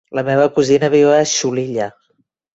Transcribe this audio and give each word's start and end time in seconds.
La 0.19 0.21
meva 0.29 0.47
cosina 0.55 0.89
viu 0.95 1.13
a 1.19 1.21
Xulilla. 1.35 1.91